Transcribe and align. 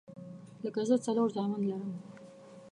لکه 0.63 0.81
زه 0.89 0.95
څلور 1.05 1.27
زامن 1.35 1.61
لرم 1.69 1.91